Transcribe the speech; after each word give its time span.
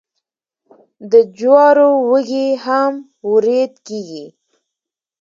د 1.11 1.13
جوارو 1.37 1.89
وږي 2.09 2.47
هم 2.65 2.93
وریت 3.31 3.73
کیږي. 3.87 4.25